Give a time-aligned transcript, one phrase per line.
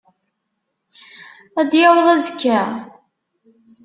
[1.59, 2.61] Ad d-yaweḍ azekka?